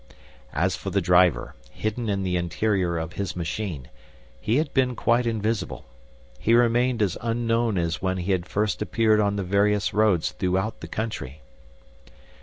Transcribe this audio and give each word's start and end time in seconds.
As 0.55 0.75
for 0.75 0.89
the 0.89 0.99
driver, 0.99 1.53
hidden 1.69 2.09
in 2.09 2.23
the 2.23 2.35
interior 2.35 2.97
of 2.97 3.13
his 3.13 3.35
machine, 3.35 3.87
he 4.39 4.57
had 4.57 4.73
been 4.73 4.95
quite 4.95 5.27
invisible. 5.27 5.85
He 6.39 6.55
remained 6.55 7.03
as 7.03 7.19
unknown 7.21 7.77
as 7.77 8.01
when 8.01 8.17
he 8.17 8.31
had 8.31 8.47
first 8.47 8.81
appeared 8.81 9.19
on 9.19 9.35
the 9.35 9.43
various 9.43 9.93
roads 9.93 10.31
throughout 10.31 10.79
the 10.79 10.87
country. 10.87 11.43